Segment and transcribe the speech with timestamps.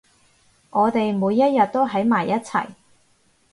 [0.71, 2.65] 我哋每一日都喺埋一齊